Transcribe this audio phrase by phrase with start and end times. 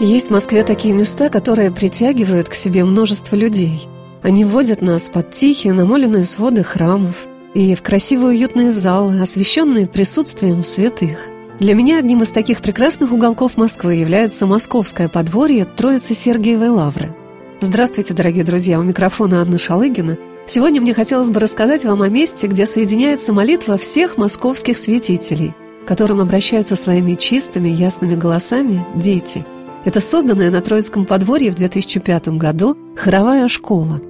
[0.00, 3.88] Есть в Москве такие места, которые притягивают к себе множество людей.
[4.22, 10.62] Они вводят нас под тихие, намоленные своды храмов и в красивые уютные залы, освещенные присутствием
[10.62, 11.18] святых.
[11.58, 17.12] Для меня одним из таких прекрасных уголков Москвы является московское подворье Троицы Сергиевой Лавры.
[17.60, 20.16] Здравствуйте, дорогие друзья, у микрофона Анна Шалыгина.
[20.46, 25.54] Сегодня мне хотелось бы рассказать вам о месте, где соединяется молитва всех московских святителей,
[25.84, 29.44] к которым обращаются своими чистыми, ясными голосами дети–
[29.88, 34.02] это созданная на Троицком подворье в 2005 году хоровая школа.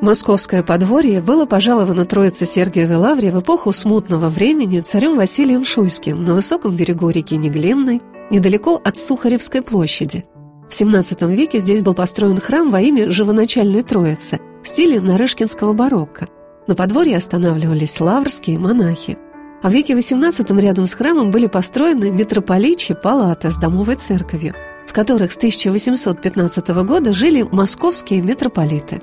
[0.00, 6.34] Московское подворье было пожаловано Троице Сергиевой Лавре в эпоху смутного времени царем Василием Шуйским на
[6.34, 10.24] высоком берегу реки Неглинной, недалеко от Сухаревской площади.
[10.70, 16.28] В XVII веке здесь был построен храм во имя Живоначальной Троицы в стиле нарышкинского барокко.
[16.68, 19.18] На подворье останавливались лаврские монахи–
[19.62, 24.54] а в веке XVIII рядом с храмом были построены митрополичьи палаты с домовой церковью,
[24.86, 29.00] в которых с 1815 года жили московские митрополиты.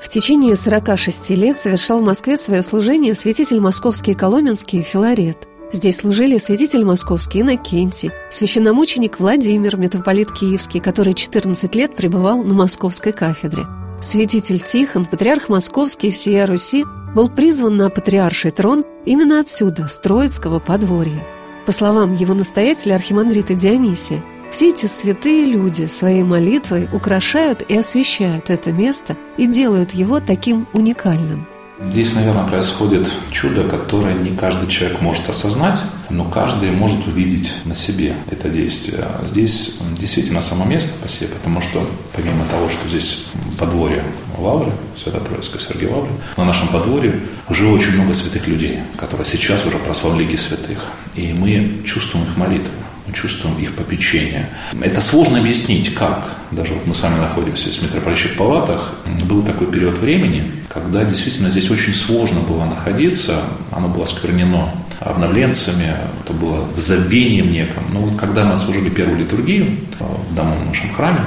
[0.00, 5.48] В течение 46 лет совершал в Москве свое служение святитель московский Коломенский Филарет.
[5.72, 13.12] Здесь служили святитель московский Иннокентий, священномученик Владимир, митрополит Киевский, который 14 лет пребывал на московской
[13.12, 13.66] кафедре,
[14.00, 20.58] святитель Тихон, патриарх московский всея Руси, был призван на патриарший трон именно отсюда, с Троицкого
[20.58, 21.26] подворья.
[21.66, 28.50] По словам его настоятеля архимандрита Дионисия, все эти святые люди своей молитвой украшают и освещают
[28.50, 31.48] это место и делают его таким уникальным–
[31.80, 37.74] Здесь, наверное, происходит чудо, которое не каждый человек может осознать, но каждый может увидеть на
[37.74, 39.04] себе это действие.
[39.24, 43.24] Здесь действительно само место по себе, потому что помимо того, что здесь
[43.58, 44.04] подворье
[44.38, 49.78] Лавры, Свято-Троицкой Сергия Лавры, на нашем подворье уже очень много святых людей, которые сейчас уже
[49.78, 50.78] прославили святых.
[51.16, 54.48] И мы чувствуем их молитвы чувствуем их попечение.
[54.80, 56.36] Это сложно объяснить, как.
[56.50, 58.94] Даже вот мы с вами находимся в митрополитчих палатах.
[59.24, 63.42] Был такой период времени, когда действительно здесь очень сложно было находиться.
[63.70, 64.70] Оно было сквернено
[65.00, 67.84] обновленцами, это было забвением неком.
[67.92, 71.20] Но вот когда мы отслужили первую литургию в домом в нашем храме,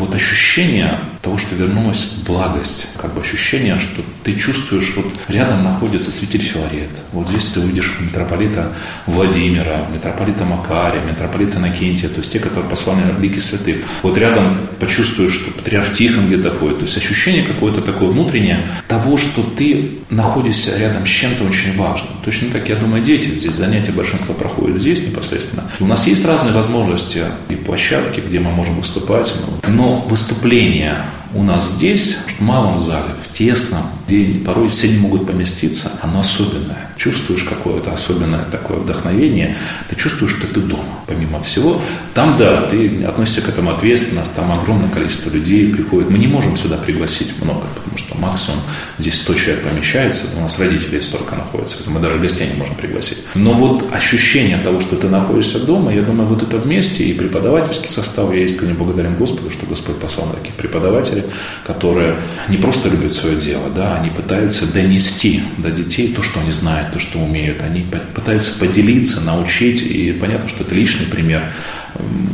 [0.00, 6.10] вот ощущение того, что вернулась благость, как бы ощущение, что ты чувствуешь, вот рядом находится
[6.10, 6.90] святитель Филарет.
[7.12, 8.72] Вот здесь ты увидишь митрополита
[9.06, 13.84] Владимира, митрополита Макария, митрополита Накентия, то есть те, которые послали на лики святых.
[14.02, 16.78] Вот рядом почувствуешь, что патриарх Тихон где-то ходит.
[16.78, 22.10] То есть ощущение какое-то такое внутреннее того, что ты находишься рядом с чем-то очень важным.
[22.24, 25.64] Точно как, я думаю, дети здесь занятия большинство проходят здесь непосредственно.
[25.78, 29.32] У нас есть разные возможности и площадки, где мы можем выступать,
[29.68, 30.96] но выступление
[31.34, 36.20] у нас здесь, в малом зале, в тесном, где порой все не могут поместиться, оно
[36.20, 36.90] особенное.
[36.96, 39.56] Чувствуешь какое-то особенное такое вдохновение,
[39.88, 41.80] ты чувствуешь, что ты дома, помимо всего.
[42.12, 46.10] Там, да, ты относишься к этому ответственно, там огромное количество людей приходит.
[46.10, 48.60] Мы не можем сюда пригласить много, потому что максимум
[48.98, 53.18] здесь 100 человек помещается, у нас родителей столько находится, мы даже гостей не можем пригласить.
[53.34, 57.88] Но вот ощущение того, что ты находишься дома, я думаю, вот это вместе, и преподавательский
[57.88, 61.34] состав, я искренне благодарен Господу, что Господь послал таких преподавателей, родители,
[61.66, 62.16] которые
[62.48, 66.92] не просто любят свое дело, да, они пытаются донести до детей то, что они знают,
[66.92, 67.62] то, что умеют.
[67.62, 67.84] Они
[68.14, 69.82] пытаются поделиться, научить.
[69.82, 71.52] И понятно, что это личный пример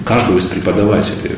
[0.05, 1.37] каждого из преподавателей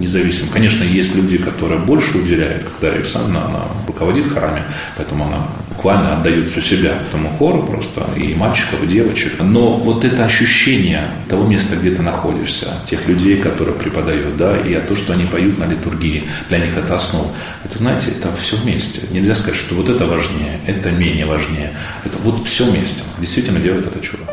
[0.00, 0.48] независимо.
[0.52, 4.62] Конечно, есть люди, которые больше уделяют, как Дарья Александровна, она руководит хорами,
[4.96, 9.34] поэтому она буквально отдают всю себя этому хору просто, и мальчиков, и девочек.
[9.40, 14.74] Но вот это ощущение того места, где ты находишься, тех людей, которые преподают, да, и
[14.80, 17.30] то, что они поют на литургии, для них это основа.
[17.64, 19.02] Это, знаете, это все вместе.
[19.10, 21.72] Нельзя сказать, что вот это важнее, это менее важнее.
[22.04, 23.02] Это вот все вместе.
[23.18, 24.23] Действительно делает это чудо.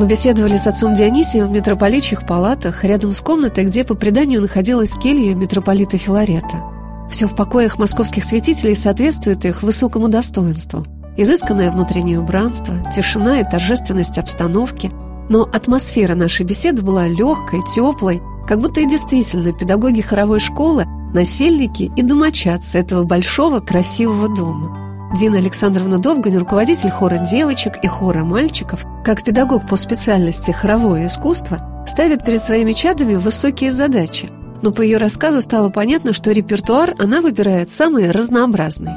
[0.00, 4.94] Мы беседовали с отцом Дионисием в митрополичьих палатах, рядом с комнатой, где по преданию находилась
[4.94, 6.64] келья митрополита Филарета.
[7.10, 10.86] Все в покоях московских святителей соответствует их высокому достоинству.
[11.18, 14.90] Изысканное внутреннее убранство, тишина и торжественность обстановки.
[15.28, 21.92] Но атмосфера нашей беседы была легкой, теплой, как будто и действительно педагоги хоровой школы, насельники
[21.94, 24.78] и домочадцы этого большого красивого дома–
[25.12, 31.84] Дина Александровна Довгань, руководитель хора девочек и хора мальчиков, как педагог по специальности хоровое искусство,
[31.84, 34.28] ставит перед своими чадами высокие задачи.
[34.62, 38.92] Но по ее рассказу стало понятно, что репертуар она выбирает самый разнообразный.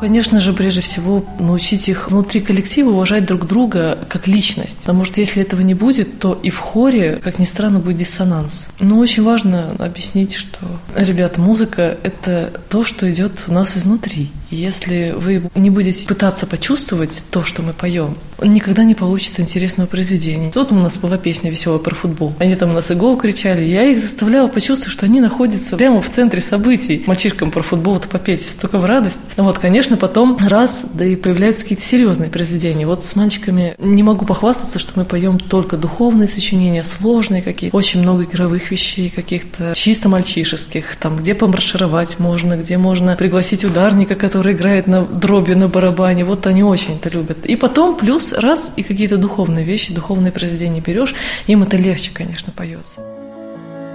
[0.00, 4.78] Конечно же, прежде всего, научить их внутри коллектива уважать друг друга как личность.
[4.80, 8.68] Потому что если этого не будет, то и в хоре, как ни странно, будет диссонанс.
[8.80, 10.58] Но очень важно объяснить, что,
[10.94, 14.30] ребята, музыка– это то, что идет у нас изнутри.
[14.50, 20.52] Если вы не будете пытаться почувствовать то, что мы поем, никогда не получится интересного произведения.
[20.54, 22.34] Вот у нас была песня веселая про футбол.
[22.38, 23.62] Они там у нас и гол кричали.
[23.62, 27.02] Я их заставляла почувствовать, что они находятся прямо в центре событий.
[27.06, 29.20] Мальчишкам про футбол-то попеть только в радость.
[29.36, 32.86] Ну вот, конечно, потом раз, да и появляются какие-то серьезные произведения.
[32.86, 38.00] Вот с мальчиками не могу похвастаться, что мы поем только духовные сочинения, сложные какие-то, очень
[38.00, 44.33] много игровых вещей каких-то, чисто мальчишеских, там, где помаршировать можно, где можно пригласить ударника, который
[44.34, 47.46] который играет на дроби на барабане, вот они очень это любят.
[47.46, 51.14] И потом плюс раз и какие-то духовные вещи, духовные произведения берешь,
[51.46, 53.00] им это легче, конечно, поется.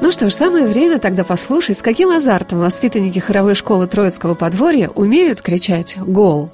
[0.01, 4.87] Ну что ж, самое время тогда послушать, с каким азартом воспитанники хоровой школы Троицкого подворья
[4.87, 6.49] умеют кричать «Гол!».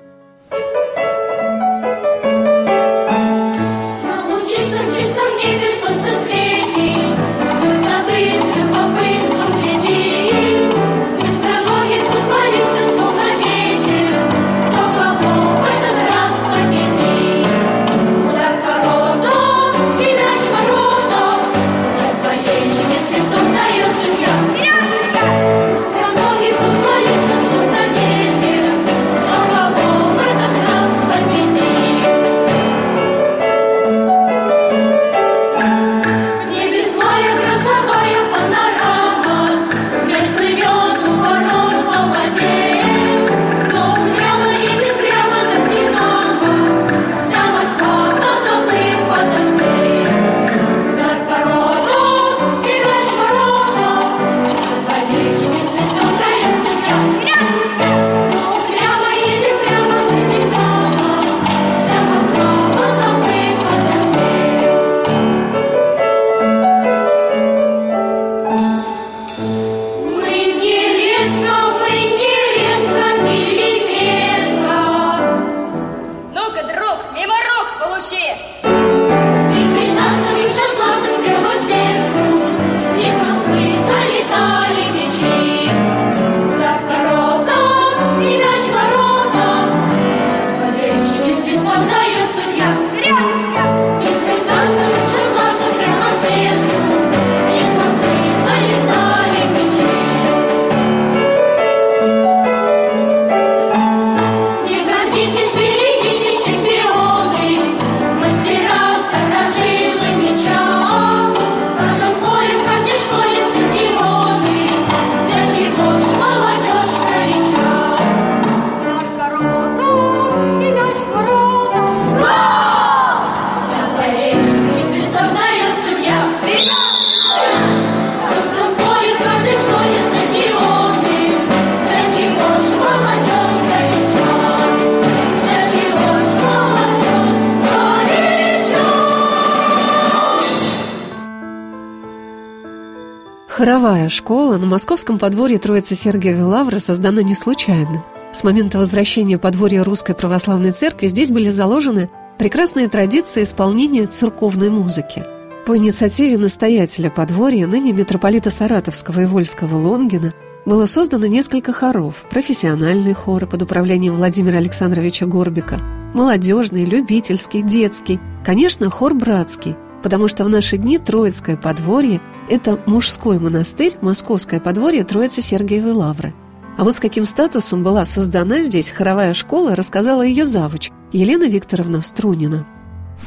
[144.10, 148.04] Школа на московском подворье Троицы Сергия Лавра создана не случайно.
[148.34, 155.24] С момента возвращения подворья Русской Православной Церкви здесь были заложены прекрасные традиции исполнения церковной музыки.
[155.66, 160.34] По инициативе настоятеля подворья, ныне митрополита Саратовского и Вольского Лонгина,
[160.66, 165.80] было создано несколько хоров, профессиональные хоры под управлением Владимира Александровича Горбика,
[166.14, 173.40] молодежный, любительский, детский, конечно, хор братский, потому что в наши дни Троицкое подворье– это мужской
[173.40, 176.34] монастырь, московское подворье Троицы Сергиевой Лавры.
[176.78, 182.02] А вот с каким статусом была создана здесь хоровая школа, рассказала ее завуч Елена Викторовна
[182.02, 182.66] Струнина.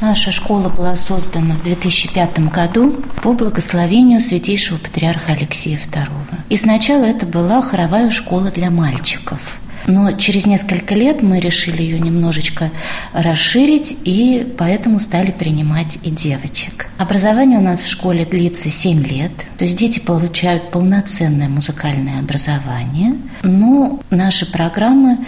[0.00, 6.08] Наша школа была создана в 2005 году по благословению святейшего патриарха Алексея II.
[6.50, 9.58] И сначала это была хоровая школа для мальчиков.
[9.88, 12.70] Но через несколько лет мы решили ее немножечко
[13.14, 16.90] расширить, и поэтому стали принимать и девочек.
[16.98, 23.14] Образование у нас в школе длится 7 лет, то есть дети получают полноценное музыкальное образование,
[23.42, 25.18] но наши программы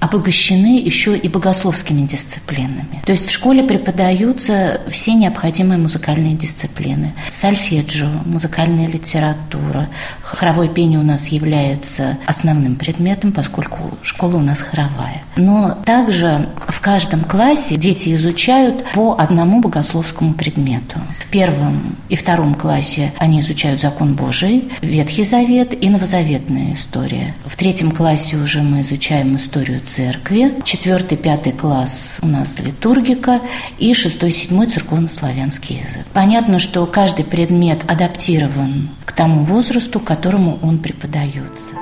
[0.00, 3.02] обогащены еще и богословскими дисциплинами.
[3.04, 7.14] То есть в школе преподаются все необходимые музыкальные дисциплины.
[7.30, 9.88] Сольфеджио, музыкальная литература,
[10.22, 15.22] хоровое пение у нас является основным предметом, поскольку школа у нас хоровая.
[15.36, 21.00] Но также в каждом классе дети изучают по одному богословскому предмету.
[21.20, 27.34] В первом и втором классе они изучают закон Божий, Ветхий Завет и Новозаветная история.
[27.46, 30.54] В третьем классе уже мы изучаем историю церкви.
[30.64, 33.40] Четвертый, пятый класс у нас литургика
[33.78, 36.06] и шестой, седьмой церковно-славянский язык.
[36.12, 41.72] Понятно, что каждый предмет адаптирован к тому возрасту, к которому он преподается.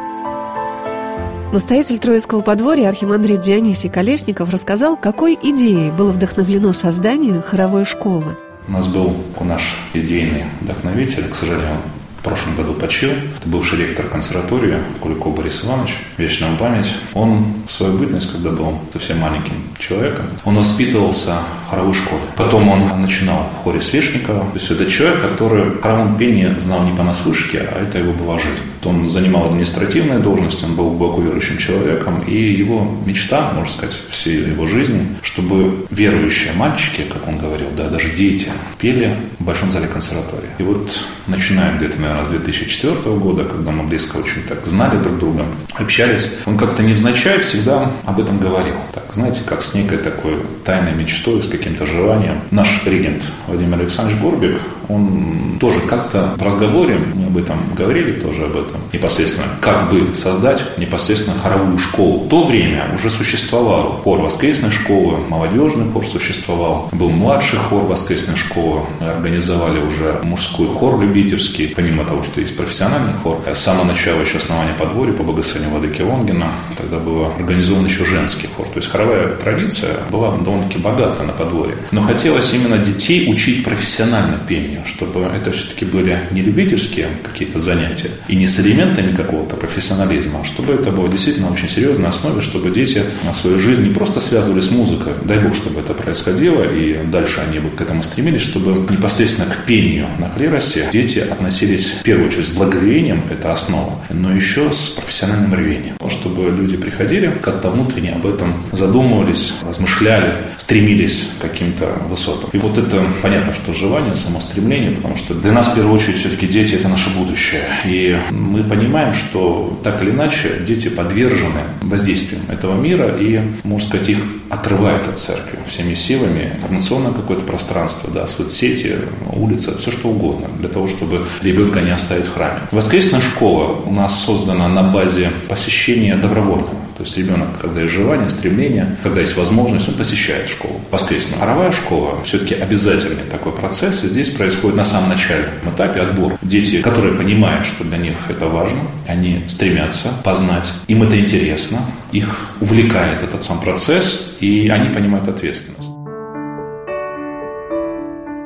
[1.53, 8.37] Настоятель Троицкого подворья архимандрит Дионисий Колесников рассказал, какой идеей было вдохновлено создание хоровой школы.
[8.69, 9.63] У нас был наш
[9.95, 11.81] идейный вдохновитель, к сожалению,
[12.27, 13.11] прошлом году почил.
[13.11, 16.93] Это бывший ректор консерватории Куликов Борис Иванович, вечная память.
[17.15, 22.23] Он в свою бытность, когда был совсем маленьким человеком, он воспитывался в хоровой школе.
[22.37, 24.41] Потом он начинал в хоре Свешникова.
[24.41, 28.63] То есть это человек, который хоровом пении знал не понаслышке, а это его была жизнь.
[28.85, 34.39] Он занимал административные должности, он был глубоко верующим человеком, и его мечта, можно сказать, всей
[34.39, 39.89] его жизни, чтобы верующие мальчики, как он говорил, да, даже дети, пели в Большом зале
[39.89, 40.49] консерватории.
[40.59, 40.91] И вот
[41.27, 45.45] начиная где-то, наверное, с 2004 года, когда мы близко очень так знали друг друга,
[45.75, 48.75] общались, он как-то невзначай всегда об этом говорил.
[48.93, 52.41] Так, знаете, как с некой такой тайной мечтой, с каким-то желанием.
[52.51, 58.45] Наш регент Владимир Александрович Горбик, он тоже как-то в разговоре, мы об этом говорили тоже
[58.45, 62.25] об этом, непосредственно, как бы создать непосредственно хоровую школу.
[62.25, 68.37] В то время уже существовал хор воскресной школы, молодежный хор существовал, был младший хор воскресной
[68.37, 73.43] школы, организовали уже мужской хор любительский, помимо того, что есть профессиональный хор.
[73.47, 78.47] С самого начала еще основания подворья по благословению Владыки Лонгина, тогда был организован еще женский
[78.47, 78.67] хор.
[78.67, 81.77] То есть хоровая традиция была довольно-таки богата на подворье.
[81.91, 88.11] Но хотелось именно детей учить профессионально пению, чтобы это все-таки были не любительские какие-то занятия
[88.29, 92.71] и не с элементами какого-то профессионализма, а чтобы это было действительно очень серьезной основе, чтобы
[92.71, 97.05] дети на свою жизнь не просто связывали с музыкой, дай бог, чтобы это происходило, и
[97.05, 102.03] дальше они бы к этому стремились, чтобы непосредственно к пению на клиросе дети относились в
[102.03, 107.71] первую очередь с благоговением, это основа, но еще с профессиональным рвением, чтобы люди приходили, как-то
[107.71, 112.51] внутренне об этом задумывались, размышляли, стремились к каким-то высотам.
[112.53, 116.17] И вот это понятно, что желание, само стремление, потому что для нас в первую очередь
[116.19, 117.65] все-таки дети– это наше будущее.
[117.85, 124.09] И мы понимаем, что так или иначе дети подвержены воздействиям этого мира и, можно сказать,
[124.09, 126.53] их отрывает от церкви всеми силами.
[126.57, 128.97] Информационное какое-то пространство, да, соцсети,
[129.33, 132.61] улица, все что угодно, для того, чтобы ребенка не оставить в храме.
[132.71, 136.87] Воскресная школа у нас создана на базе посещения добровольного.
[136.97, 141.39] То есть ребенок, когда есть желание, стремление, когда есть возможность, он посещает школу воскресную.
[141.39, 146.39] Хоровая школа все-таки обязательный такой процесс, и здесь происходит на самом начальном этапе отбор.
[146.41, 151.81] Дети, которые понимают, что для них это важно, они стремятся познать, им это интересно,
[152.13, 155.96] их увлекает этот сам процесс, и они понимают ответственность.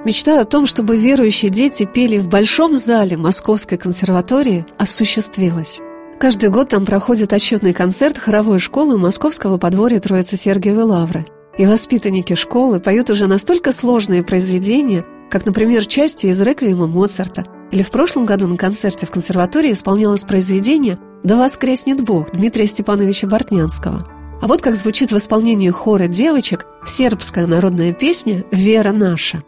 [0.02, 5.83] Мечта о том, чтобы верующие дети пели в большом зале Московской консерватории, осуществилась.
[6.19, 11.26] Каждый год там проходит отчетный концерт хоровой школы Московского подворья Троицы Сергиевой Лавры.
[11.59, 17.45] И воспитанники школы поют уже настолько сложные произведения, как, например, части из реквиема Моцарта.
[17.71, 23.28] Или в прошлом году на концерте в консерватории исполнялось произведение «Да воскреснет Бог» Дмитрия Степановича
[23.28, 24.09] Бортнянского.
[24.40, 29.42] А вот как звучит в исполнении хора девочек сербская народная песня «Вера наша».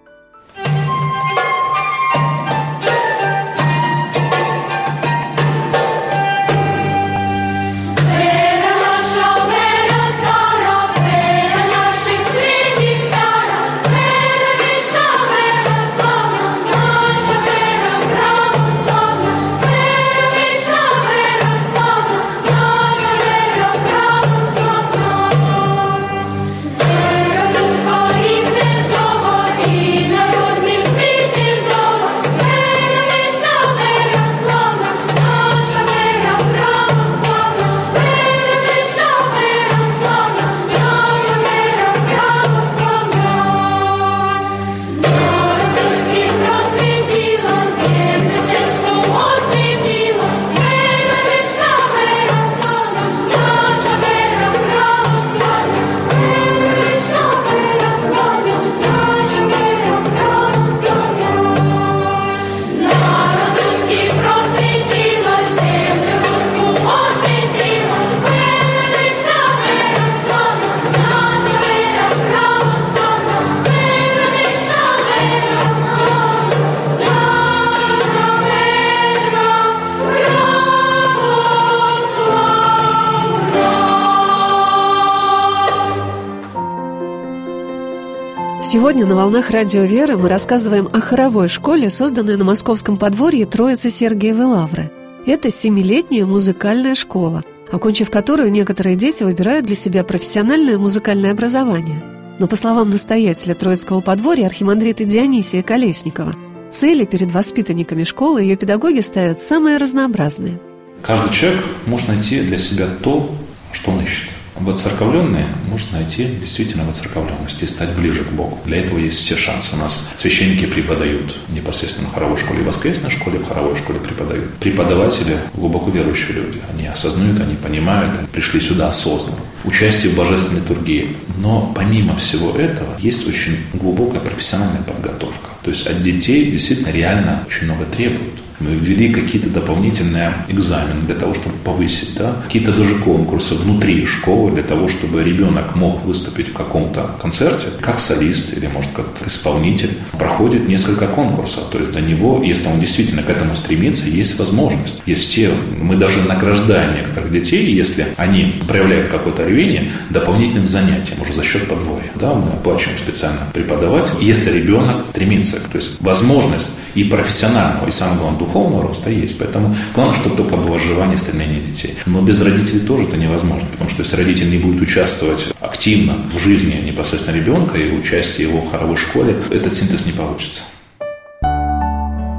[89.02, 93.90] Сегодня на «Волнах Радио Веры» мы рассказываем о хоровой школе, созданной на московском подворье Троицы
[93.90, 94.92] Сергиевой Лавры.
[95.26, 97.42] Это семилетняя музыкальная школа,
[97.72, 102.00] окончив которую некоторые дети выбирают для себя профессиональное музыкальное образование.
[102.38, 106.32] Но по словам настоятеля Троицкого подворья архимандрита Дионисия Колесникова,
[106.70, 110.60] цели перед воспитанниками школы ее педагоги ставят самые разнообразные.
[111.02, 113.34] Каждый человек может найти для себя то,
[113.72, 114.28] что он ищет.
[114.56, 118.60] Воцерковленные может найти действительно воцерковленность и стать ближе к Богу.
[118.64, 119.74] Для этого есть все шансы.
[119.74, 124.52] У нас священники преподают непосредственно в хоровой школе, в воскресной школе, в хоровой школе преподают.
[124.54, 126.60] Преподаватели глубоко верующие люди.
[126.72, 129.38] Они осознают, они понимают, они пришли сюда осознанно.
[129.64, 131.16] Участие в божественной литургии.
[131.38, 135.51] Но помимо всего этого есть очень глубокая профессиональная подготовка.
[135.62, 138.42] То есть от детей действительно реально очень много требуют.
[138.62, 144.52] Мы ввели какие-то дополнительные экзамены для того, чтобы повысить, да, какие-то даже конкурсы внутри школы
[144.52, 149.90] для того, чтобы ребенок мог выступить в каком-то концерте, как солист или, может, как исполнитель.
[150.12, 155.02] Проходит несколько конкурсов, то есть для него, если он действительно к этому стремится, есть возможность.
[155.06, 155.50] Есть все,
[155.80, 161.66] мы даже награждаем некоторых детей, если они проявляют какое-то рвение, дополнительным занятием уже за счет
[161.66, 162.12] подворья.
[162.14, 165.51] Да, мы оплачиваем специально преподавателя, если ребенок стремится.
[165.60, 169.38] То есть возможность и профессионального, и самое главное, духовного роста есть.
[169.38, 171.96] Поэтому главное, чтобы только было желание, стремление детей.
[172.06, 176.38] Но без родителей тоже это невозможно, потому что если родитель не будет участвовать активно в
[176.38, 180.62] жизни непосредственно ребенка и участие его в хоровой школе, этот синтез не получится.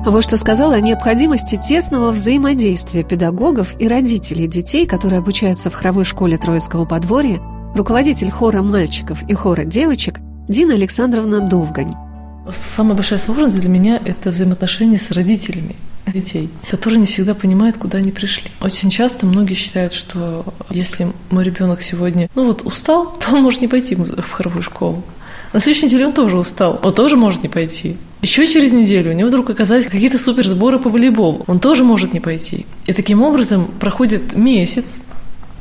[0.05, 6.03] Вот что сказала о необходимости тесного взаимодействия педагогов и родителей детей, которые обучаются в хоровой
[6.03, 7.39] школе Троицкого подворья,
[7.73, 11.95] руководитель хора мальчиков и хора девочек Дина Александровна Довгань.
[12.51, 15.75] Самая большая сложность для меня– это взаимоотношения с родителями
[16.07, 18.51] детей, которые не всегда понимают, куда они пришли.
[18.61, 23.61] Очень часто многие считают, что если мой ребенок сегодня, ну вот устал, то он может
[23.61, 25.03] не пойти в хоровую школу.
[25.53, 27.95] На следующей неделе он тоже устал, он тоже может не пойти.
[28.21, 32.19] Еще через неделю у него вдруг оказались какие-то суперсборы по волейболу, он тоже может не
[32.19, 32.65] пойти.
[32.87, 35.01] И таким образом проходит месяц,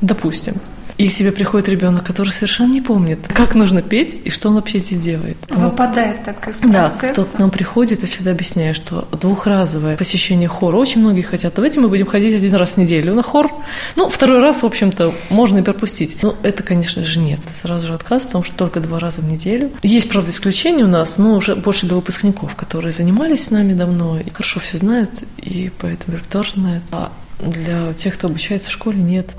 [0.00, 0.54] допустим,
[1.02, 4.54] и к тебе приходит ребенок, который совершенно не помнит, как нужно петь и что он
[4.54, 5.36] вообще здесь делает.
[5.50, 6.98] Выпадает так из процесса.
[7.02, 11.54] Да, кто к нам приходит, я всегда объясняю, что двухразовое посещение хора, очень многие хотят,
[11.56, 13.50] давайте мы будем ходить один раз в неделю на хор.
[13.96, 16.22] Ну, второй раз, в общем-то, можно и пропустить.
[16.22, 17.40] Но это, конечно же, нет.
[17.62, 19.72] Сразу же отказ, потому что только два раза в неделю.
[19.82, 24.20] Есть, правда, исключения у нас, но уже больше для выпускников, которые занимались с нами давно,
[24.20, 26.84] и хорошо все знают, и поэтому репертуар знают.
[26.92, 27.10] А
[27.40, 29.34] для тех, кто обучается в школе, нет.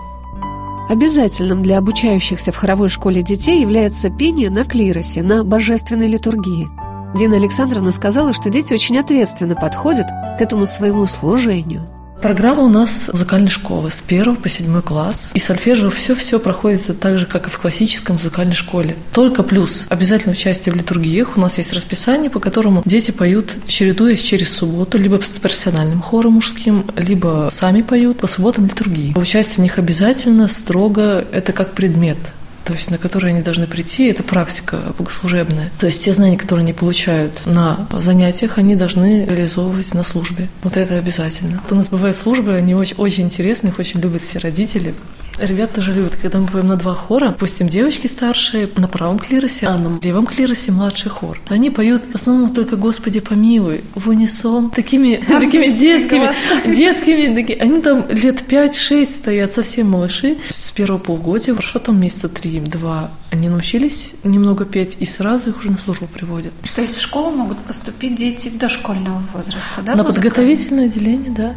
[0.89, 6.69] Обязательным для обучающихся в хоровой школе детей является пение на клиросе, на божественной литургии.
[7.15, 11.87] Дина Александровна сказала, что дети очень ответственно подходят к этому своему служению.
[12.23, 15.31] Программа у нас музыкальной школы с 1 по 7 класс.
[15.33, 18.95] И сольфеджио все-все проходится так же, как и в классической музыкальной школе.
[19.11, 21.35] Только плюс обязательно участие в литургиях.
[21.35, 26.35] У нас есть расписание, по которому дети поют, чередуясь через субботу, либо с профессиональным хором
[26.35, 29.11] мужским, либо сами поют по субботам литургии.
[29.17, 32.19] Участие в них обязательно, строго, это как предмет
[32.63, 35.71] то есть на которые они должны прийти, это практика богослужебная.
[35.79, 40.47] То есть те знания, которые они получают на занятиях, они должны реализовывать на службе.
[40.63, 41.61] Вот это обязательно.
[41.69, 44.93] У нас бывают службы, они очень, очень интересные, их очень любят все родители.
[45.39, 49.67] Ребята тоже любят, когда мы поем на два хора, допустим, девочки старшие на правом клиросе,
[49.67, 51.39] а на левом клиросе младший хор.
[51.47, 56.33] Они поют в основном только «Господи помилуй» в унисон, такими, такими детскими,
[56.65, 57.59] детскими, такими.
[57.59, 60.37] они там лет 5-6 стоят, совсем малыши.
[60.49, 65.71] С первого полугодия, хорошо там месяца три-два, они научились немного петь и сразу их уже
[65.71, 66.53] на службу приводят.
[66.75, 69.95] То есть в школу могут поступить дети дошкольного возраста, да?
[69.95, 71.55] На подготовительное отделение, да.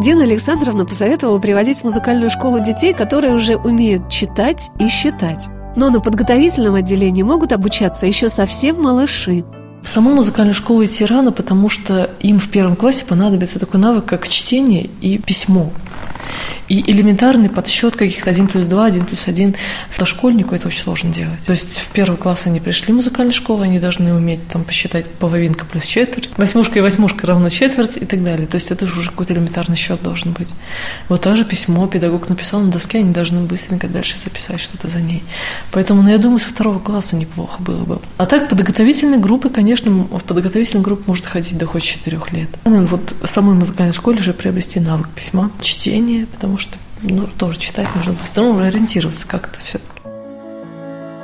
[0.00, 5.48] Дина Александровна посоветовала приводить в музыкальную школу детей, которые уже умеют читать и считать.
[5.76, 9.44] Но на подготовительном отделении могут обучаться еще совсем малыши.
[9.84, 14.04] В саму музыкальную школу идти рано, потому что им в первом классе понадобится такой навык,
[14.04, 15.70] как чтение и письмо.
[16.68, 19.54] И элементарный подсчет каких-то 1 плюс 2, 1 плюс 1
[20.04, 21.40] дошкольнику это очень сложно делать.
[21.46, 25.06] То есть в первый класс они пришли в музыкальную школу, они должны уметь там посчитать
[25.06, 28.46] половинка плюс четверть, восьмушка и восьмушка равно четверть и так далее.
[28.46, 30.48] То есть это же уже какой-то элементарный счет должен быть.
[31.08, 35.22] Вот тоже письмо педагог написал на доске, они должны быстренько дальше записать что-то за ней.
[35.72, 37.98] Поэтому, ну, я думаю, со второго класса неплохо было бы.
[38.18, 42.48] А так подготовительные группы, конечно, в подготовительную группу может ходить до хоть четырех лет.
[42.64, 47.58] Вот в самой музыкальной школе уже приобрести навык письма, чтение, потому потому что ну, тоже
[47.58, 49.90] читать нужно по-другому, ориентироваться как-то все-таки.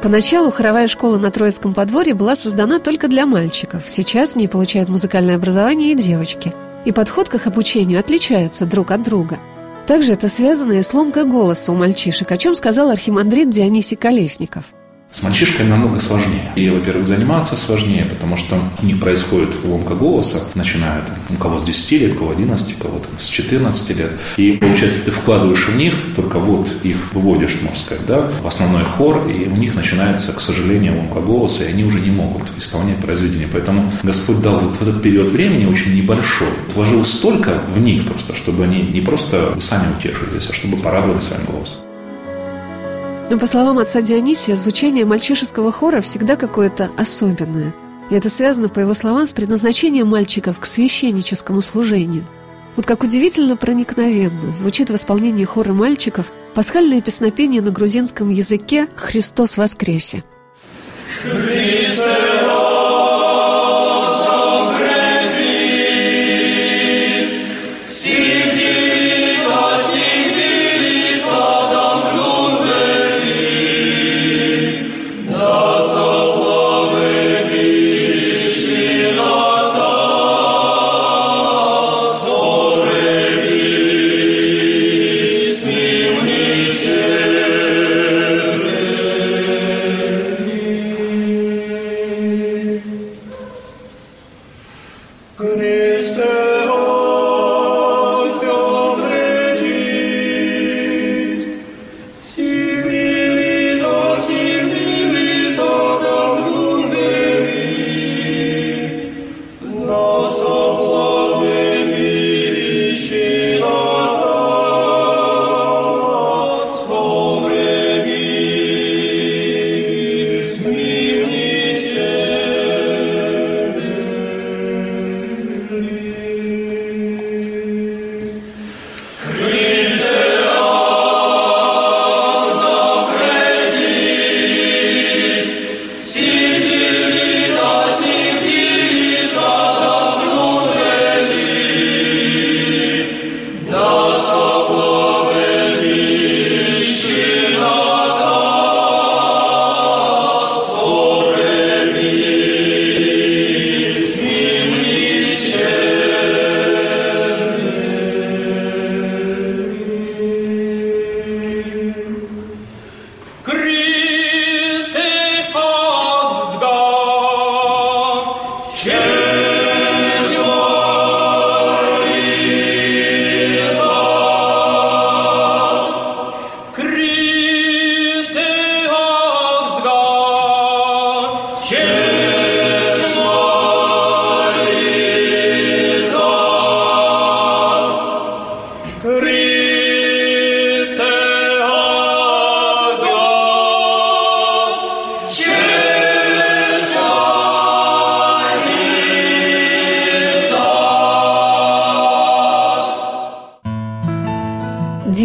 [0.03, 3.85] Поначалу хоровая школа на Троицком подворье была создана только для мальчиков.
[3.87, 6.55] Сейчас в ней получают музыкальное образование и девочки.
[6.87, 9.39] И подход к их обучению отличается друг от друга.
[9.87, 14.65] Также это связано и с ломкой голоса у мальчишек, о чем сказал архимандрит Дионисий Колесников.
[15.13, 16.53] С мальчишками намного сложнее.
[16.55, 21.59] И, во-первых, заниматься сложнее, потому что у них происходит ломка голоса, начиная там, у кого
[21.59, 24.13] с 10 лет, у кого 11, у кого там, с 14 лет.
[24.37, 28.85] И, получается, ты вкладываешь в них, только вот их выводишь, можно сказать, да, в основной
[28.85, 32.99] хор, и у них начинается, к сожалению, ломка голоса, и они уже не могут исполнять
[32.99, 33.49] произведение.
[33.51, 36.51] Поэтому Господь дал вот в этот период времени очень небольшой.
[36.77, 41.47] Вложил столько в них просто, чтобы они не просто сами утешились, а чтобы порадовали своим
[41.47, 41.81] голосом.
[43.31, 47.73] Но, по словам отца Дионисия, звучание мальчишеского хора всегда какое-то особенное.
[48.11, 52.27] И это связано, по его словам, с предназначением мальчиков к священническому служению.
[52.75, 59.57] Вот как удивительно проникновенно звучит в исполнении хора мальчиков пасхальное песнопение на грузинском языке «Христос
[59.57, 60.25] воскресе».
[61.23, 62.40] Христос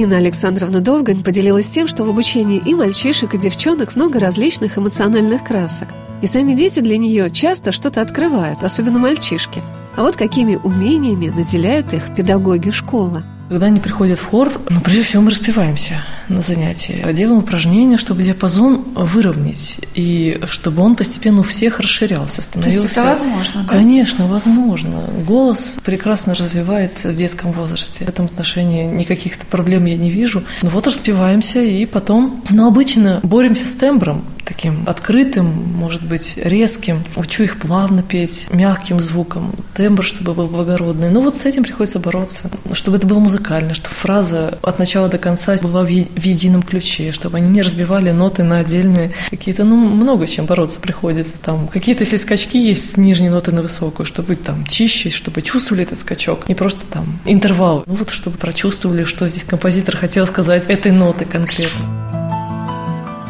[0.05, 5.43] Дина Александровна Довгань поделилась тем, что в обучении и мальчишек, и девчонок много различных эмоциональных
[5.43, 5.87] красок.
[6.21, 9.63] И сами дети для нее часто что-то открывают, особенно мальчишки.
[9.97, 15.03] А вот какими умениями наделяют их педагоги школы– когда они приходят в хор, ну, прежде
[15.03, 17.05] всего мы распеваемся на занятии.
[17.13, 22.79] Делаем упражнения, чтобы диапазон выровнять, и чтобы он постепенно у всех расширялся, становился...
[22.79, 23.69] То есть это возможно, да?
[23.69, 25.03] Конечно, возможно.
[25.27, 28.05] Голос прекрасно развивается в детском возрасте.
[28.05, 30.43] В этом отношении никаких проблем я не вижу.
[30.61, 32.43] Ну вот распеваемся, и потом...
[32.49, 37.03] Но обычно боремся с тембром, таким открытым, может быть, резким.
[37.15, 41.09] Учу их плавно петь, мягким звуком, тембр, чтобы был благородный.
[41.09, 45.17] Ну вот с этим приходится бороться, чтобы это было музыкально, чтобы фраза от начала до
[45.17, 50.27] конца была в, едином ключе, чтобы они не разбивали ноты на отдельные какие-то, ну, много
[50.27, 51.35] чем бороться приходится.
[51.37, 55.83] Там какие-то, если скачки есть с нижней ноты на высокую, чтобы там чище, чтобы чувствовали
[55.83, 57.83] этот скачок, не просто там интервал.
[57.87, 62.04] Ну вот чтобы прочувствовали, что здесь композитор хотел сказать этой ноты конкретно.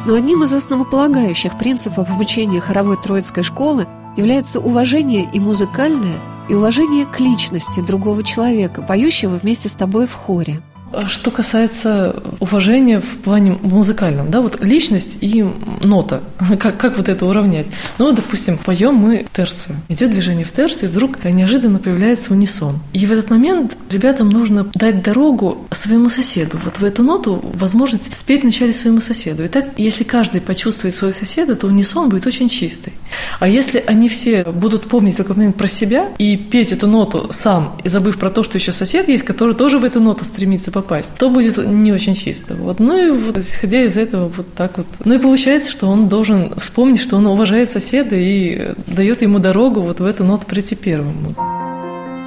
[0.05, 7.07] Но одним из основополагающих принципов обучения хоровой Троицкой школы является уважение и музыкальное, и уважение
[7.07, 10.61] к личности другого человека, поющего вместе с тобой в хоре.
[11.07, 15.43] Что касается уважения в плане музыкальном, да, вот личность и
[15.83, 16.21] нота,
[16.59, 17.67] как, как вот это уравнять?
[17.97, 22.79] Ну, допустим, поем мы терцию, идет движение в терцию, и вдруг неожиданно появляется унисон.
[22.93, 28.15] И в этот момент ребятам нужно дать дорогу своему соседу, вот в эту ноту возможность
[28.15, 29.43] спеть вначале своему соседу.
[29.43, 32.93] И так, если каждый почувствует своего соседа, то унисон будет очень чистый.
[33.39, 37.77] А если они все будут помнить только момент про себя и петь эту ноту сам,
[37.83, 40.84] и забыв про то, что еще сосед есть, который тоже в эту ноту стремится попасть,
[40.85, 42.53] попасть, то будет не очень чисто.
[42.53, 42.79] Вот.
[42.79, 44.87] Ну и вот, исходя из этого, вот так вот.
[45.03, 49.81] Ну и получается, что он должен вспомнить, что он уважает соседа и дает ему дорогу
[49.81, 51.35] вот в эту ноту прийти первым.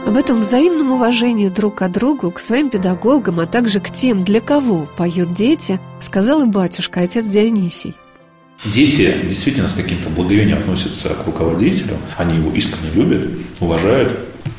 [0.07, 4.41] Об этом взаимном уважении друг к другу, к своим педагогам, а также к тем, для
[4.41, 7.95] кого поют дети, сказал и батюшка, отец Дионисий.
[8.65, 13.29] Дети действительно с каким-то благовением относятся к руководителю, они его искренне любят,
[13.61, 14.19] уважают,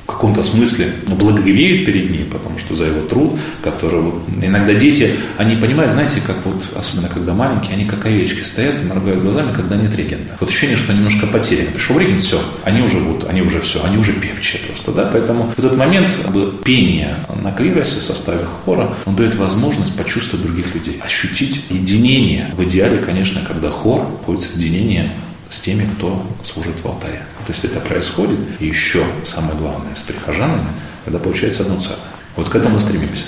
[0.10, 5.16] в каком-то смысле благоговеют перед ним, потому что за его труд, который вот, иногда дети,
[5.38, 9.54] они понимают, знаете, как вот, особенно когда маленькие, они как овечки стоят и моргают глазами,
[9.54, 10.36] когда нет регента.
[10.40, 11.72] Вот ощущение, что немножко потеряно.
[11.72, 15.54] Пришел регент, все, они уже вот, они уже все, они уже певчие просто, да, поэтому
[15.56, 20.44] в этот момент как бы, пение на клиросе в составе хора, он дает возможность почувствовать
[20.44, 22.52] других людей, ощутить единение.
[22.58, 25.12] В идеале, конечно, когда хор входит в единение
[25.50, 27.24] с теми, кто служит в алтаре.
[27.40, 30.68] Вот если это происходит, и еще самое главное, с прихожанами,
[31.06, 32.00] тогда получается одно целое.
[32.36, 33.26] Вот к этому мы стремимся.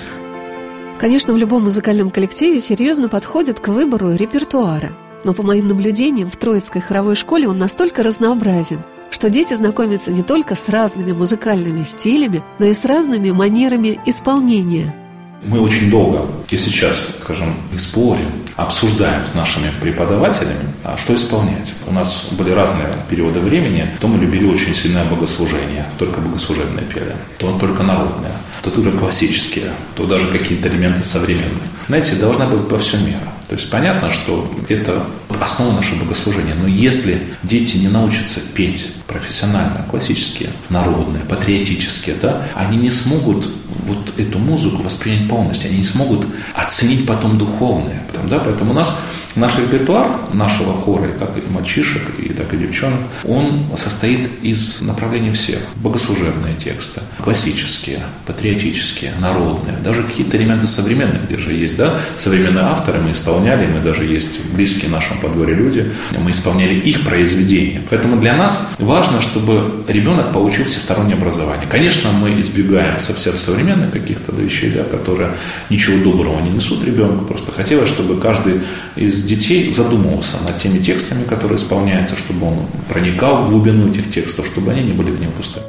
[1.00, 4.94] Конечно, в любом музыкальном коллективе серьезно подходит к выбору репертуара.
[5.24, 10.24] Но по моим наблюдениям, в Троицкой хоровой школе он настолько разнообразен, что дети знакомятся не
[10.24, 14.96] только с разными музыкальными стилями, но и с разными манерами исполнения–
[15.44, 21.74] мы очень долго и сейчас, скажем, и спорим, обсуждаем с нашими преподавателями, а что исполнять.
[21.88, 23.90] У нас были разные периоды времени.
[24.00, 29.72] То мы любили очень сильное богослужение, только богослужебное пели, то только народное, то только классические,
[29.96, 31.70] то даже какие-то элементы современные.
[31.88, 33.20] Знаете, должна быть по всем миру.
[33.48, 35.06] То есть понятно, что это
[35.42, 36.56] основа нашего богослужения.
[36.56, 43.50] Но если дети не научатся петь профессионально, классические, народные, патриотические, да, они не смогут
[43.86, 48.04] вот эту музыку воспринять полностью, они не смогут оценить потом духовное.
[48.08, 49.00] Потом, да, поэтому у нас
[49.36, 55.32] Наш репертуар нашего хора, как и мальчишек, и так и девчонок, он состоит из направлений
[55.32, 55.60] всех.
[55.76, 63.00] Богослужебные тексты, классические, патриотические, народные, даже какие-то элементы современных, где же есть, да, современные авторы
[63.00, 67.82] мы исполняли, мы даже есть близкие нашему подворье люди, мы исполняли их произведения.
[67.90, 71.68] Поэтому для нас важно, чтобы ребенок получил всестороннее образование.
[71.68, 75.36] Конечно, мы избегаем совсем современных каких-то вещей, да, которые
[75.70, 78.62] ничего доброго не несут ребенку, просто хотелось, чтобы каждый
[78.96, 84.46] из детей задумывался над теми текстами, которые исполняются, чтобы он проникал в глубину этих текстов,
[84.48, 85.66] чтобы они не были в нем пустыми.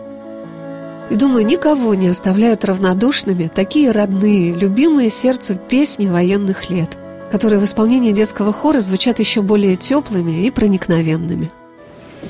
[1.11, 6.97] И думаю, никого не оставляют равнодушными такие родные, любимые сердцу песни военных лет,
[7.31, 11.51] которые в исполнении детского хора звучат еще более теплыми и проникновенными.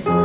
[0.05, 0.22] Места